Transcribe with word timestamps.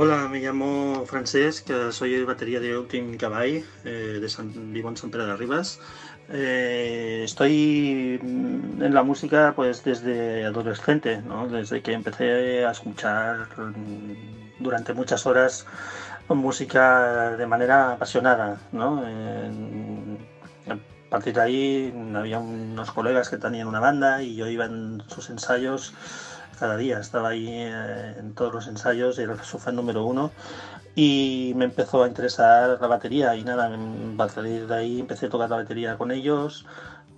Hola, 0.00 0.28
me 0.28 0.38
llamo 0.38 1.04
Francesc, 1.06 1.68
soy 1.90 2.22
batería 2.22 2.60
de 2.60 2.78
Ultim 2.78 3.16
Caball, 3.16 3.64
eh, 3.84 4.18
de 4.20 4.28
San, 4.28 4.72
vivo 4.72 4.88
en 4.90 4.96
San 4.96 5.10
Pedro 5.10 5.26
de 5.26 5.36
Rivas. 5.36 5.80
Eh, 6.28 7.22
estoy 7.24 8.20
en 8.22 8.94
la 8.94 9.02
música 9.02 9.54
pues 9.56 9.82
desde 9.82 10.44
adolescente, 10.44 11.20
¿no? 11.22 11.48
desde 11.48 11.82
que 11.82 11.94
empecé 11.94 12.64
a 12.64 12.70
escuchar 12.70 13.48
durante 14.60 14.92
muchas 14.92 15.26
horas 15.26 15.66
música 16.28 17.36
de 17.36 17.46
manera 17.46 17.94
apasionada. 17.94 18.60
¿no? 18.70 19.02
a 20.68 21.10
partir 21.10 21.34
de 21.34 21.40
ahí 21.40 21.94
había 22.14 22.38
unos 22.38 22.92
colegas 22.92 23.30
que 23.30 23.36
tenían 23.36 23.66
una 23.66 23.80
banda 23.80 24.22
y 24.22 24.36
yo 24.36 24.46
iba 24.46 24.66
en 24.66 25.02
sus 25.08 25.28
ensayos 25.28 25.92
cada 26.58 26.76
día, 26.76 26.98
estaba 26.98 27.28
ahí 27.28 27.48
eh, 27.48 28.14
en 28.18 28.34
todos 28.34 28.52
los 28.52 28.66
ensayos, 28.66 29.18
era 29.18 29.42
su 29.42 29.58
fan 29.58 29.76
número 29.76 30.04
uno 30.04 30.30
y 30.94 31.52
me 31.54 31.64
empezó 31.64 32.02
a 32.02 32.08
interesar 32.08 32.76
la 32.80 32.86
batería 32.88 33.36
y 33.36 33.44
nada, 33.44 33.70
a 34.18 34.28
salir 34.28 34.66
de 34.66 34.74
ahí 34.74 34.98
empecé 34.98 35.26
a 35.26 35.28
tocar 35.28 35.48
la 35.48 35.56
batería 35.56 35.96
con 35.96 36.10
ellos 36.10 36.64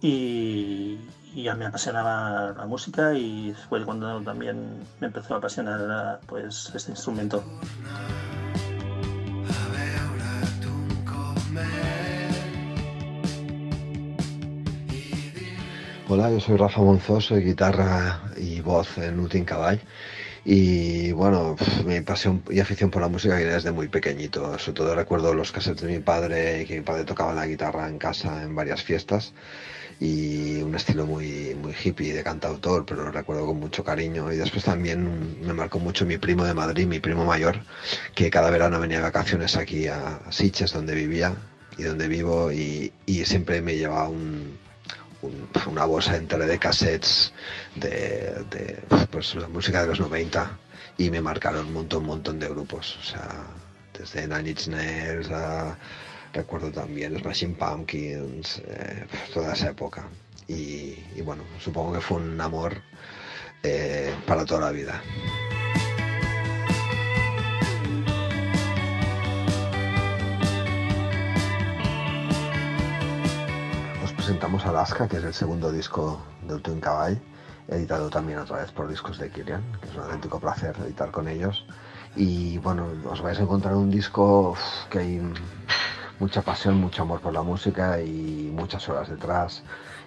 y, 0.02 0.98
ya 1.34 1.54
me 1.54 1.64
apasionaba 1.64 2.52
la 2.58 2.66
música 2.66 3.14
y 3.14 3.54
fue 3.68 3.82
cuando 3.84 4.20
también 4.20 4.84
me 5.00 5.06
empezó 5.06 5.34
a 5.34 5.36
apasionar 5.38 6.18
pues 6.26 6.72
este 6.74 6.90
instrumento. 6.90 7.42
Hola, 16.12 16.28
yo 16.28 16.40
soy 16.40 16.56
Rafa 16.56 16.80
Monzoso, 16.80 17.36
guitarra 17.36 18.20
y 18.36 18.60
voz 18.62 18.98
en 18.98 19.20
Utin 19.20 19.44
Caball. 19.44 19.80
Y 20.44 21.12
bueno, 21.12 21.54
mi 21.86 22.00
pasión 22.00 22.42
y 22.50 22.58
afición 22.58 22.90
por 22.90 23.00
la 23.00 23.06
música 23.06 23.36
viene 23.36 23.52
desde 23.52 23.70
muy 23.70 23.86
pequeñito. 23.86 24.58
Sobre 24.58 24.76
todo 24.76 24.94
recuerdo 24.96 25.32
los 25.34 25.52
cassettes 25.52 25.82
de 25.82 25.86
mi 25.86 26.00
padre, 26.00 26.64
que 26.66 26.74
mi 26.74 26.80
padre 26.80 27.04
tocaba 27.04 27.32
la 27.32 27.46
guitarra 27.46 27.88
en 27.88 27.98
casa 27.98 28.42
en 28.42 28.56
varias 28.56 28.82
fiestas. 28.82 29.34
Y 30.00 30.60
un 30.62 30.74
estilo 30.74 31.06
muy, 31.06 31.54
muy 31.54 31.74
hippie 31.80 32.12
de 32.12 32.24
cantautor, 32.24 32.84
pero 32.84 33.04
lo 33.04 33.12
recuerdo 33.12 33.46
con 33.46 33.60
mucho 33.60 33.84
cariño. 33.84 34.32
Y 34.32 34.36
después 34.36 34.64
también 34.64 35.40
me 35.46 35.52
marcó 35.52 35.78
mucho 35.78 36.04
mi 36.06 36.18
primo 36.18 36.44
de 36.44 36.54
Madrid, 36.54 36.88
mi 36.88 36.98
primo 36.98 37.24
mayor, 37.24 37.60
que 38.16 38.30
cada 38.30 38.50
verano 38.50 38.80
venía 38.80 38.96
de 38.96 39.04
vacaciones 39.04 39.54
aquí 39.54 39.86
a 39.86 40.18
Siches, 40.30 40.72
donde 40.72 40.96
vivía 40.96 41.36
y 41.78 41.84
donde 41.84 42.08
vivo, 42.08 42.50
y 42.50 42.90
siempre 43.24 43.62
me 43.62 43.76
llevaba 43.76 44.08
un, 44.08 44.58
una 45.22 45.84
bolsa 45.84 46.16
entera 46.16 46.46
de 46.46 46.58
cassettes 46.58 47.32
de, 47.76 48.82
pues, 49.10 49.34
la 49.34 49.48
música 49.48 49.82
de 49.82 49.88
los 49.88 50.00
90 50.00 50.58
y 50.98 51.10
me 51.10 51.20
marcaron 51.20 51.66
un 51.66 51.72
montón, 51.72 52.00
un 52.02 52.06
montón 52.06 52.38
de 52.38 52.48
grupos. 52.48 52.98
O 53.00 53.04
sea, 53.04 53.46
desde 53.98 54.26
Nine 54.26 54.50
Inch 54.50 54.68
Nails 54.68 55.30
a, 55.30 55.76
recuerdo 56.32 56.70
también 56.70 57.18
Smashing 57.18 57.54
Pumpkins, 57.54 58.62
eh, 58.66 59.06
toda 59.32 59.52
esa 59.52 59.70
época. 59.70 60.08
Y, 60.48 60.96
bueno, 61.22 61.44
supongo 61.60 61.92
que 61.92 62.00
fue 62.00 62.18
un 62.18 62.40
amor 62.40 62.82
eh, 63.62 64.12
para 64.26 64.44
toda 64.44 64.60
la 64.62 64.72
vida. 64.72 65.00
Presentamos 74.30 74.64
Alaska, 74.64 75.08
que 75.08 75.16
es 75.16 75.24
el 75.24 75.34
segundo 75.34 75.72
disco 75.72 76.22
de 76.46 76.56
Twin 76.60 76.80
Caball, 76.80 77.20
editado 77.66 78.08
también 78.10 78.38
otra 78.38 78.58
vez 78.58 78.70
por 78.70 78.86
discos 78.86 79.18
de 79.18 79.28
Kilian, 79.28 79.60
que 79.80 79.88
es 79.88 79.96
un 79.96 80.02
auténtico 80.02 80.38
placer 80.38 80.76
editar 80.84 81.10
con 81.10 81.26
ellos. 81.26 81.66
Y 82.14 82.56
bueno, 82.58 82.86
os 83.10 83.20
vais 83.22 83.40
a 83.40 83.42
encontrar 83.42 83.74
un 83.74 83.90
disco 83.90 84.54
que 84.88 85.00
hay 85.00 85.32
mucha 86.20 86.42
pasión, 86.42 86.76
mucho 86.80 87.02
amor 87.02 87.20
por 87.20 87.32
la 87.32 87.42
música 87.42 88.00
y 88.00 88.52
muchas 88.54 88.88
horas 88.88 89.08
detrás. 89.08 89.64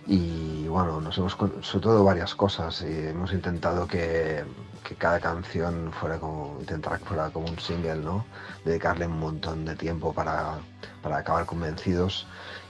Y 0.07 0.69
bueno, 0.69 1.01
nos 1.01 1.17
hemos, 1.17 1.33
sobre 1.33 1.83
todo 1.83 2.05
varias 2.05 2.33
cosas. 2.33 2.81
Y 2.81 3.07
hemos 3.07 3.33
intentado 3.33 3.85
que, 3.87 4.45
que, 4.85 4.95
cada 4.95 5.19
canción 5.19 5.91
fuera 5.91 6.17
como, 6.17 6.55
intentar 6.61 6.97
que 6.99 7.03
fuera 7.03 7.29
como 7.29 7.47
un 7.49 7.59
single, 7.59 7.97
¿no? 7.97 8.25
Dedicarle 8.63 9.05
un 9.05 9.19
montón 9.19 9.65
de 9.65 9.75
tiempo 9.75 10.13
para, 10.13 10.59
para 11.01 11.17
acabar 11.17 11.45
convencidos 11.45 12.25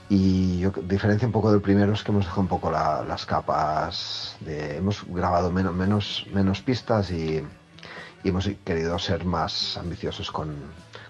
y 0.08 0.58
yo 0.58 0.70
diferencia 0.70 1.26
un 1.26 1.32
poco 1.32 1.50
del 1.50 1.60
primero 1.60 1.92
es 1.92 2.02
que 2.02 2.12
hemos 2.12 2.24
dejado 2.24 2.42
un 2.42 2.48
poco 2.48 2.70
las 2.70 3.24
capas 3.26 4.36
de 4.40 4.76
hemos 4.76 5.04
grabado 5.06 5.50
menos 5.50 5.74
menos 5.74 6.26
menos 6.32 6.60
pistas 6.60 7.10
y, 7.10 7.42
hemos 8.22 8.48
querido 8.64 8.98
ser 8.98 9.26
más 9.26 9.76
ambiciosos 9.76 10.30
con, 10.30 10.56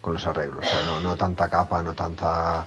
los 0.05 0.27
arreglos. 0.27 0.67
No, 0.85 1.01
no, 1.01 1.15
tanta 1.15 1.49
capa 1.49 1.81
no 1.81 1.95
tanta 1.95 2.67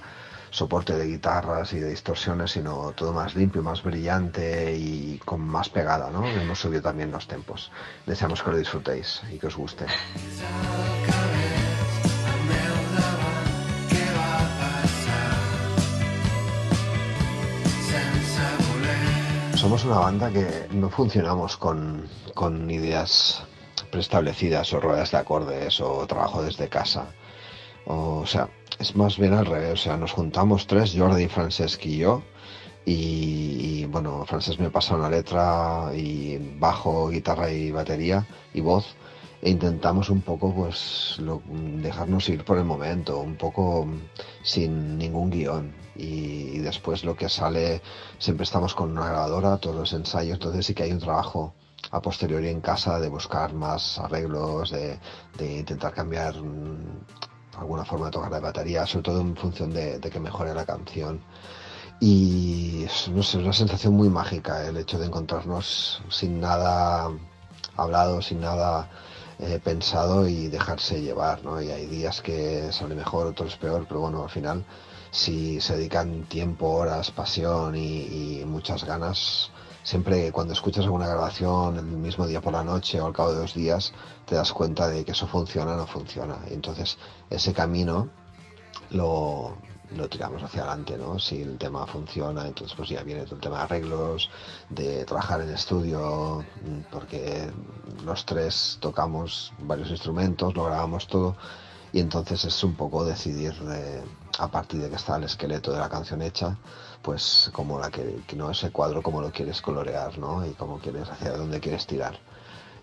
soporte 0.50 0.94
de 0.94 1.06
guitarras 1.06 1.74
y 1.74 1.80
de 1.80 1.90
distorsiones 1.90 2.52
sino 2.52 2.92
todo 2.92 3.12
más 3.12 3.36
limpio 3.36 3.62
más 3.62 3.82
brillante 3.82 4.74
y 4.74 5.20
con 5.24 5.40
más 5.42 5.68
pegada 5.68 6.10
no 6.10 6.26
hemos 6.26 6.58
subido 6.58 6.82
también 6.82 7.10
los 7.10 7.28
tempos. 7.28 7.70
Deseamos 8.06 8.42
que 8.42 8.50
lo 8.50 8.56
disfrutéis 8.56 9.22
y 9.30 9.38
que 9.38 9.46
os 9.46 9.56
guste 9.56 9.86
somos 19.58 19.84
una 19.84 19.98
banda 19.98 20.30
que 20.30 20.68
no 20.70 20.88
funcionamos 20.88 21.56
con, 21.56 22.08
ideas 22.70 23.42
preestablecidas 23.90 24.72
o 24.72 24.78
ruedas 24.78 25.10
de 25.10 25.18
acordes 25.18 25.80
o 25.80 26.06
trabajo 26.06 26.44
desde 26.44 26.68
casa. 26.68 27.06
O, 27.84 28.24
sea, 28.24 28.48
es 28.78 28.94
más 28.94 29.18
bien 29.18 29.32
al 29.32 29.46
revés. 29.46 29.72
O 29.72 29.76
sea, 29.76 29.96
nos 29.96 30.12
juntamos 30.12 30.68
tres, 30.68 30.94
Jordi, 30.96 31.26
Francesc 31.26 31.84
y 31.86 31.96
yo. 31.96 32.22
Y, 32.84 33.84
bueno, 33.86 34.24
Francesc 34.26 34.60
me 34.60 34.70
pasa 34.70 34.94
una 34.94 35.10
letra 35.10 35.90
y 35.92 36.38
bajo, 36.60 37.08
guitarra 37.08 37.50
y 37.50 37.72
batería 37.72 38.28
y 38.54 38.60
voz. 38.60 38.94
E 39.40 39.50
intentamos 39.50 40.10
un 40.10 40.20
poco 40.20 40.52
pues 40.52 41.16
dejarnos 41.80 42.28
ir 42.28 42.44
por 42.44 42.58
el 42.58 42.64
momento, 42.64 43.20
un 43.20 43.36
poco 43.36 43.86
sin 44.42 44.98
ningún 44.98 45.30
guion 45.30 45.74
y, 45.94 46.58
después 46.58 47.04
lo 47.04 47.14
que 47.16 47.28
sale, 47.28 47.80
siempre 48.18 48.44
estamos 48.44 48.74
con 48.74 48.90
una 48.90 49.06
grabadora, 49.06 49.58
todos 49.58 49.76
los 49.76 49.92
ensayos, 49.92 50.34
entonces 50.34 50.66
sí 50.66 50.74
que 50.74 50.84
hay 50.84 50.92
un 50.92 50.98
trabajo 50.98 51.54
a 51.90 52.00
posteriori 52.00 52.48
en 52.48 52.60
casa 52.60 52.98
de 52.98 53.08
buscar 53.08 53.52
más 53.54 53.98
arreglos, 53.98 54.70
de, 54.70 54.98
intentar 55.40 55.92
cambiar 55.94 56.34
mm, 56.40 57.04
alguna 57.58 57.84
forma 57.84 58.06
de 58.06 58.12
tocar 58.12 58.30
la 58.30 58.40
batería, 58.40 58.86
sobre 58.86 59.04
todo 59.04 59.20
en 59.20 59.36
función 59.36 59.72
de, 59.72 60.00
que 60.00 60.20
mejore 60.20 60.54
la 60.54 60.64
canción. 60.64 61.20
Y 62.00 62.84
es 62.84 63.08
una 63.08 63.52
sensación 63.52 63.94
muy 63.94 64.08
mágica 64.08 64.66
el 64.66 64.76
hecho 64.76 64.98
de 64.98 65.06
encontrarnos 65.06 66.00
sin 66.10 66.40
nada 66.40 67.10
hablado, 67.76 68.22
sin 68.22 68.40
nada 68.40 68.88
eh, 69.38 69.60
pensado 69.62 70.28
y 70.28 70.48
dejarse 70.48 71.00
llevar, 71.00 71.44
¿no? 71.44 71.60
Y 71.62 71.70
hay 71.70 71.86
días 71.86 72.20
que 72.22 72.72
sale 72.72 72.94
mejor, 72.94 73.26
otros 73.26 73.56
peor, 73.56 73.86
pero 73.88 74.00
bueno, 74.00 74.22
al 74.22 74.30
final 74.30 74.64
si 75.10 75.60
se 75.60 75.76
dedican 75.76 76.24
tiempo, 76.24 76.68
horas, 76.68 77.10
pasión 77.10 77.74
y, 77.76 78.42
muchas 78.46 78.84
ganas, 78.84 79.50
siempre 79.82 80.32
cuando 80.32 80.52
escuchas 80.52 80.84
alguna 80.84 81.06
grabación 81.06 81.76
el 81.76 81.84
mismo 81.84 82.26
día 82.26 82.40
por 82.40 82.52
la 82.52 82.64
noche 82.64 83.00
o 83.00 83.06
al 83.06 83.12
cabo 83.12 83.32
de 83.32 83.40
dos 83.40 83.54
días, 83.54 83.92
te 84.26 84.34
das 84.34 84.52
cuenta 84.52 84.88
de 84.88 85.04
que 85.04 85.12
eso 85.12 85.26
funciona 85.26 85.72
o 85.72 85.76
no 85.76 85.86
funciona. 85.86 86.38
Y 86.50 86.54
entonces 86.54 86.98
ese 87.30 87.52
camino 87.52 88.08
lo, 88.90 89.56
lo 89.96 90.08
tiramos 90.08 90.42
hacia 90.42 90.62
adelante, 90.62 90.96
¿no? 90.98 91.18
Si 91.18 91.40
el 91.42 91.58
tema 91.58 91.86
funciona, 91.86 92.46
entonces 92.46 92.76
pues 92.76 92.88
ya 92.88 93.02
viene 93.02 93.24
todo 93.24 93.36
el 93.36 93.40
tema 93.40 93.58
de 93.58 93.62
arreglos, 93.62 94.30
de 94.68 95.04
trabajar 95.04 95.40
en 95.40 95.50
estudio, 95.50 96.44
porque 96.90 97.50
los 98.04 98.24
tres 98.26 98.78
tocamos 98.80 99.52
varios 99.60 99.90
instrumentos, 99.90 100.54
lo 100.54 100.64
grabamos 100.64 101.06
todo 101.06 101.36
y 101.92 102.00
entonces 102.00 102.44
es 102.44 102.64
un 102.64 102.74
poco 102.74 103.04
decidir 103.04 103.54
eh, 103.70 104.02
a 104.38 104.48
partir 104.48 104.80
de 104.80 104.90
que 104.90 104.96
está 104.96 105.16
el 105.16 105.24
esqueleto 105.24 105.72
de 105.72 105.78
la 105.78 105.88
canción 105.88 106.22
hecha 106.22 106.56
pues 107.02 107.50
como 107.52 107.78
la 107.78 107.90
que, 107.90 108.20
que 108.26 108.36
no 108.36 108.50
ese 108.50 108.70
cuadro 108.70 109.02
como 109.02 109.22
lo 109.22 109.30
quieres 109.30 109.62
colorear 109.62 110.18
¿no? 110.18 110.44
y 110.44 110.50
cómo 110.50 110.78
quieres 110.78 111.08
hacia 111.08 111.32
dónde 111.32 111.60
quieres 111.60 111.86
tirar 111.86 112.18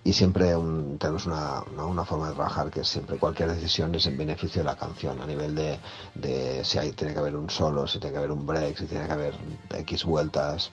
y 0.06 0.13
siempre 0.13 0.54
tenemos 1.00 1.25
una, 1.25 2.06
forma 2.06 2.28
de 2.28 2.36
trabajar 2.36 2.69
que 2.69 2.84
siempre 2.84 3.18
cualquier 3.18 3.52
decisión 3.52 3.94
es 3.96 4.06
en 4.06 4.16
beneficio 4.16 4.62
de 4.62 4.66
la 4.66 4.75
canción, 4.75 5.19
a 5.19 5.25
nivel 5.25 5.56
de, 5.56 5.80
de, 6.13 6.63
si 6.63 6.78
hay, 6.78 6.92
tiene 6.92 7.12
que 7.13 7.19
haber 7.19 7.36
un 7.36 7.50
solo, 7.50 7.88
si 7.88 7.98
tiene 7.98 8.12
que 8.13 8.19
haber 8.19 8.31
un 8.31 8.46
break, 8.46 8.78
si 8.78 8.86
tiene 8.86 9.07
que 9.07 9.13
haber 9.13 9.34
X 9.80 10.06
vueltas, 10.06 10.72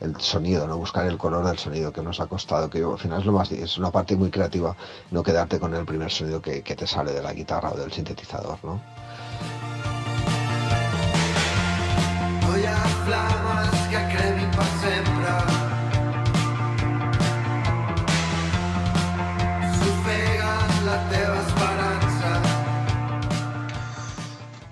el 0.00 0.20
sonido, 0.20 0.66
no 0.66 0.78
buscar 0.78 1.06
el 1.06 1.16
color 1.16 1.46
del 1.46 1.58
sonido 1.58 1.92
que 1.92 2.02
nos 2.02 2.18
ha 2.18 2.26
costado, 2.26 2.68
que 2.68 2.82
al 2.82 2.98
final 2.98 3.20
es 3.20 3.26
lo 3.26 3.32
más 3.32 3.52
es 3.52 3.78
una 3.78 3.92
parte 3.92 4.16
muy 4.16 4.30
creativa, 4.30 4.76
no 5.12 5.22
quedarte 5.22 5.60
con 5.60 5.72
el 5.72 5.86
primer 5.86 6.10
sonido 6.10 6.42
que, 6.42 6.62
que 6.62 6.74
te 6.74 6.88
sale 6.88 7.12
de 7.12 7.22
la 7.22 7.32
guitarra 7.32 7.70
o 7.70 7.76
del 7.76 7.92
sintetizador, 7.92 8.58
¿no? 8.64 8.80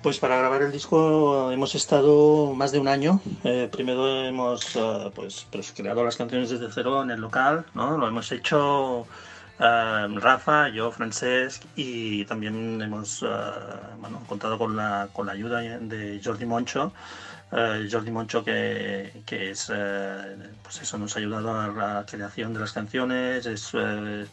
Pues 0.05 0.19
para 0.19 0.37
grabar 0.37 0.61
el 0.61 0.71
disco 0.71 1.51
hemos 1.51 1.73
estado 1.73 2.53
más 2.53 2.71
de 2.71 2.77
un 2.77 2.87
año. 2.87 3.21
Eh, 3.43 3.67
primero 3.71 4.23
hemos 4.23 4.75
eh, 4.75 5.11
pues, 5.15 5.47
pues, 5.51 5.73
creado 5.75 6.05
las 6.05 6.15
canciones 6.15 6.51
desde 6.51 6.71
cero 6.71 7.01
en 7.01 7.09
el 7.09 7.19
local, 7.19 7.65
¿no? 7.73 7.97
Lo 7.97 8.07
hemos 8.07 8.31
hecho 8.31 9.07
eh, 9.57 10.07
Rafa, 10.17 10.69
yo, 10.69 10.91
Francesc 10.91 11.63
y 11.75 12.23
también 12.25 12.79
hemos 12.83 13.25
bueno, 13.99 14.21
contado 14.27 14.59
con 14.59 14.75
la, 14.75 15.09
con 15.11 15.25
la 15.25 15.31
ayuda 15.31 15.61
de 15.61 16.21
Jordi 16.23 16.45
Moncho. 16.45 16.93
Jordi 17.51 18.11
Moncho 18.11 18.43
que, 18.43 19.21
que 19.25 19.51
es 19.51 19.71
pues 20.63 20.81
eso 20.81 20.97
nos 20.97 21.15
ha 21.15 21.19
ayudado 21.19 21.57
a 21.57 21.67
la 21.67 22.05
creación 22.05 22.53
de 22.53 22.59
las 22.59 22.73
canciones 22.73 23.45
es, 23.45 23.71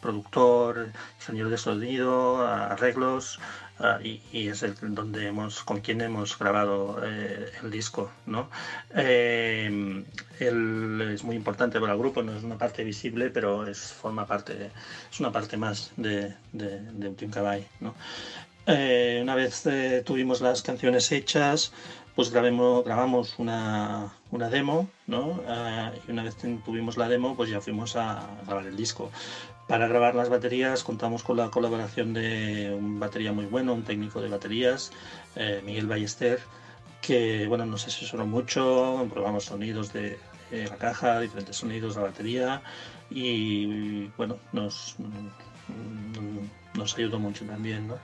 productor 0.01 0.89
ingeniero 1.21 1.49
de 1.51 1.59
sonido 1.59 2.47
arreglos 2.47 3.39
Ah, 3.85 3.99
y, 4.01 4.47
es 4.47 4.63
el, 4.63 4.75
donde 4.95 5.27
hemos, 5.27 5.65
con 5.65 5.81
quien 5.81 6.03
hemos 6.03 6.39
grabado 6.39 7.01
eh, 7.05 7.51
el 7.63 7.71
disco. 7.71 8.13
¿no? 8.27 8.49
Eh, 8.95 10.05
él 10.39 11.11
es 11.13 11.25
muy 11.25 11.35
importante 11.35 11.81
para 11.81 11.95
el 11.95 11.99
grupo, 11.99 12.23
no 12.23 12.37
es 12.37 12.45
una 12.45 12.57
parte 12.57 12.85
visible, 12.85 13.31
pero 13.31 13.67
es, 13.67 13.93
forma 13.93 14.25
parte, 14.25 14.71
es 15.11 15.19
una 15.19 15.33
parte 15.33 15.57
más 15.57 15.91
de, 15.97 16.33
de, 16.53 16.81
de 16.93 17.27
Caball. 17.29 17.67
¿no? 17.81 17.97
Eh, 18.67 19.19
una 19.21 19.35
vez 19.35 19.65
tuvimos 20.05 20.41
las 20.41 20.63
canciones 20.63 21.11
hechas, 21.11 21.73
pues 22.15 22.31
grabemos, 22.31 22.85
grabamos 22.85 23.39
una, 23.39 24.13
una 24.31 24.49
demo, 24.49 24.89
¿no? 25.07 25.41
y 26.07 26.11
una 26.11 26.23
vez 26.23 26.37
tuvimos 26.65 26.97
la 26.97 27.09
demo, 27.09 27.37
pues 27.37 27.51
ya 27.51 27.61
fuimos 27.61 27.97
a 27.97 28.27
grabar 28.47 28.67
el 28.67 28.77
disco. 28.77 29.11
Para 29.69 29.87
grabar 29.87 30.15
las 30.15 30.29
baterías 30.29 30.85
contamos 30.85 31.23
con 31.23 31.37
la 31.39 31.51
colaboración 31.51 32.13
de 32.13 32.75
un 32.79 33.01
batería 33.01 33.33
muy 33.33 33.47
bueno, 33.47 33.73
un 33.73 33.85
técnico 33.85 34.21
de 34.21 34.29
baterías, 34.29 34.93
eh, 35.37 35.63
Miguel 35.65 35.87
Ballester, 35.87 36.41
que 37.01 37.47
bueno, 37.47 37.65
nos 37.65 37.87
asesoró 37.87 38.27
mucho, 38.27 39.07
probamos 39.13 39.45
sonidos 39.45 39.93
de, 39.93 40.19
la 40.51 40.77
caja, 40.77 41.21
diferentes 41.21 41.57
sonidos 41.57 41.95
de 41.95 42.03
la 42.03 42.09
batería 42.09 42.63
y 43.09 44.09
bueno, 44.19 44.37
nos, 44.53 44.97
nos 46.75 46.95
ayudó 46.99 47.19
mucho 47.19 47.47
también. 47.47 47.89
¿no? 47.89 47.97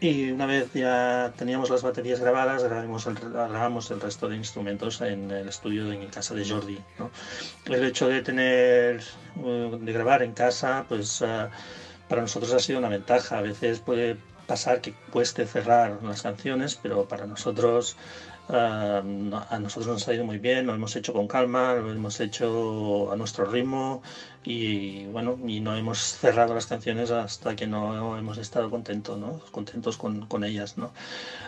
Y 0.00 0.30
una 0.32 0.46
vez 0.46 0.72
ya 0.74 1.32
teníamos 1.36 1.70
las 1.70 1.82
baterías 1.82 2.20
grabadas, 2.20 2.64
grabamos 2.64 3.06
el, 3.06 3.14
grabamos 3.14 3.90
el 3.90 4.00
resto 4.00 4.28
de 4.28 4.36
instrumentos 4.36 5.00
en 5.00 5.30
el 5.30 5.48
estudio 5.48 5.90
en 5.92 6.08
casa 6.08 6.34
de 6.34 6.48
Jordi. 6.48 6.78
El 7.66 7.84
hecho 7.84 8.08
de 8.08 8.20
tener, 8.20 9.02
eh, 9.42 9.78
de 9.80 9.92
grabar 9.92 10.22
en 10.22 10.32
casa, 10.32 10.84
pues 10.88 11.22
eh, 11.22 11.48
para 12.08 12.22
nosotros 12.22 12.52
ha 12.52 12.58
sido 12.58 12.80
una 12.80 12.88
ventaja. 12.88 13.38
A 13.38 13.42
veces 13.42 13.80
puede 13.80 14.16
pasar 14.46 14.80
que 14.80 14.92
cueste 15.10 15.46
cerrar 15.46 16.02
las 16.02 16.22
canciones, 16.22 16.74
pero 16.74 17.08
para 17.08 17.26
nosotros 17.26 17.96
a 18.48 19.02
nosotros 19.58 19.86
nos 19.86 20.08
ha 20.08 20.14
ido 20.14 20.24
muy 20.24 20.38
bien, 20.38 20.66
lo 20.66 20.74
hemos 20.74 20.94
hecho 20.96 21.14
con 21.14 21.26
calma, 21.26 21.74
lo 21.74 21.90
hemos 21.90 22.20
hecho 22.20 23.10
a 23.10 23.16
nuestro 23.16 23.46
ritmo 23.46 24.02
y 24.44 25.06
bueno, 25.06 25.38
y 25.46 25.60
no 25.60 25.74
hemos 25.74 25.98
cerrado 25.98 26.54
las 26.54 26.66
canciones 26.66 27.10
hasta 27.10 27.56
que 27.56 27.66
no 27.66 28.18
hemos 28.18 28.36
estado 28.36 28.70
contentos, 28.70 29.18
¿no? 29.18 29.40
contentos 29.50 29.96
con, 29.96 30.26
con 30.26 30.44
ellas. 30.44 30.76
¿no? 30.76 30.92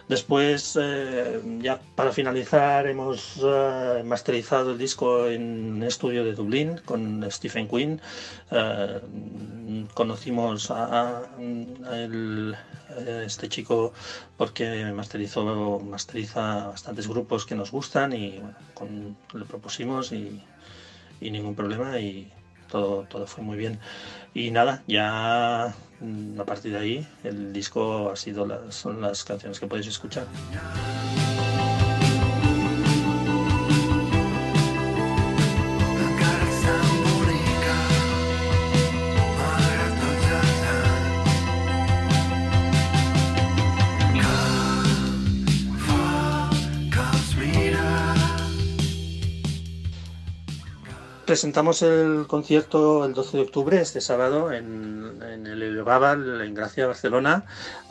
Después, 0.09 0.79
eh, 0.81 1.41
ya 1.61 1.79
para 1.95 2.13
finalizar, 2.13 2.87
hemos 2.87 3.39
eh, 3.45 4.03
masterizado 4.05 4.73
el 4.73 4.79
disco 4.79 5.27
en 5.29 5.75
un 5.75 5.83
estudio 5.83 6.25
de 6.25 6.33
Dublín 6.33 6.81
con 6.85 7.31
Stephen 7.31 7.69
Quinn. 7.69 8.01
Eh, 8.51 9.01
conocimos 9.93 10.71
a, 10.71 11.23
este 13.27 13.49
chico 13.49 13.93
porque 14.39 14.91
masterizó, 14.93 15.81
masteriza 15.81 16.69
bastantes 16.69 17.07
grupos 17.09 17.45
que 17.45 17.55
nos 17.55 17.71
gustan 17.71 18.15
y 18.15 18.41
con, 18.73 19.17
le 19.35 19.45
propusimos 19.45 20.13
y, 20.13 20.41
y 21.21 21.31
ningún 21.31 21.55
problema 21.55 21.99
y 21.99 22.33
todo, 22.69 23.05
todo 23.05 23.27
fue 23.27 23.45
muy 23.45 23.57
bien. 23.57 23.79
Y 24.35 24.51
nada, 24.51 24.83
ya 24.87 25.75
mm, 26.01 26.41
a 26.41 26.45
partir 26.45 26.73
de 26.73 26.79
ahí 26.79 27.09
el 27.25 27.53
disco 27.53 28.11
ha 28.11 28.17
sido 28.17 28.47
las, 28.47 28.75
son 28.75 29.01
las 29.01 29.25
canciones 29.25 29.59
que 29.61 29.67
podéis 29.67 29.89
escuchar. 29.89 30.27
Presentamos 51.37 51.83
el 51.83 52.25
concierto 52.27 53.05
el 53.05 53.13
12 53.13 53.37
de 53.37 53.43
octubre, 53.43 53.79
este 53.79 54.01
sábado, 54.01 54.51
en, 54.51 55.21
el 55.23 55.63
Elevabal, 55.63 56.41
en 56.41 56.55
Gracia, 56.55 56.87
Barcelona, 56.87 57.45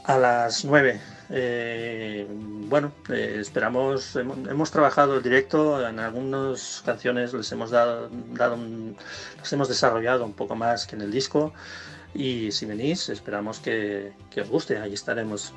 a 0.03 0.17
las 0.17 0.65
9. 0.65 0.99
Eh, 1.29 2.25
bueno, 2.27 2.91
eh, 3.07 3.37
esperamos, 3.39 4.15
hemos, 4.15 4.71
trabajado 4.71 5.17
el 5.17 5.21
directo, 5.21 5.87
en 5.87 5.99
algunas 5.99 6.81
canciones 6.83 7.35
les 7.35 7.51
hemos 7.51 7.69
dado, 7.69 8.09
dado 8.33 8.57
hemos 9.51 9.69
desarrollado 9.69 10.25
un 10.25 10.33
poco 10.33 10.55
más 10.55 10.87
que 10.87 10.95
en 10.95 11.03
el 11.03 11.11
disco 11.11 11.53
y 12.15 12.51
si 12.51 12.65
venís 12.65 13.09
esperamos 13.09 13.59
que, 13.59 14.13
que 14.31 14.41
os 14.41 14.49
guste, 14.49 14.79
ahí 14.79 14.95
estaremos. 14.95 15.53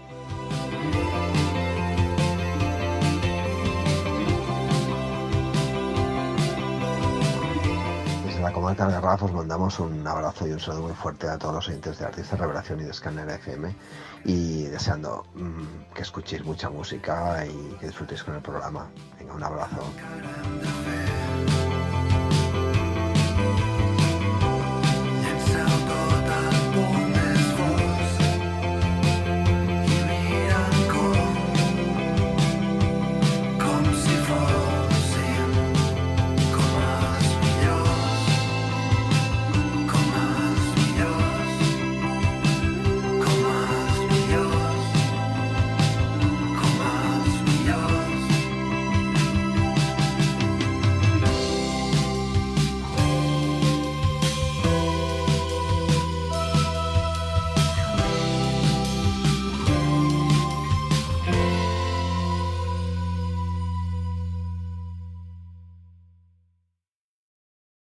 Comarca 8.58 8.88
de 8.88 8.92
Garraf 8.94 9.22
os 9.22 9.32
mandamos 9.32 9.78
un 9.78 10.04
abrazo 10.04 10.44
y 10.48 10.50
un 10.50 10.58
saludo 10.58 10.88
muy 10.88 10.92
fuerte 10.92 11.28
a 11.28 11.38
todos 11.38 11.54
los 11.54 11.68
oyentes 11.68 11.96
de 11.96 12.06
Artistas 12.06 12.40
Revelación 12.40 12.80
y 12.80 12.84
de 12.84 12.92
Scanner 12.92 13.30
FM 13.30 13.72
y 14.24 14.64
deseando 14.64 15.24
mm, 15.36 15.94
que 15.94 16.02
escuchéis 16.02 16.44
mucha 16.44 16.68
música 16.68 17.46
y 17.46 17.76
que 17.78 17.86
disfrutéis 17.86 18.24
con 18.24 18.34
el 18.34 18.42
programa. 18.42 18.90
Venga, 19.16 19.34
un 19.34 19.44
abrazo. 19.44 19.80